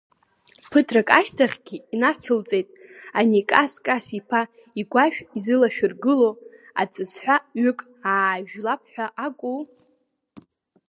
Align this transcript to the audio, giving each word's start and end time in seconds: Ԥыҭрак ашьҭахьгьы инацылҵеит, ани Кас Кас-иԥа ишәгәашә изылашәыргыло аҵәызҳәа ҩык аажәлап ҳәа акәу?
Ԥыҭрак 0.69 1.09
ашьҭахьгьы 1.19 1.77
инацылҵеит, 1.93 2.67
ани 3.19 3.41
Кас 3.49 3.73
Кас-иԥа 3.85 4.41
ишәгәашә 4.79 5.19
изылашәыргыло 5.37 6.29
аҵәызҳәа 6.81 7.35
ҩык 7.61 7.79
аажәлап 8.13 8.81
ҳәа 8.91 9.05
акәу? 9.25 9.59